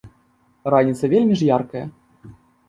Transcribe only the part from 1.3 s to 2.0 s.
ж яркая.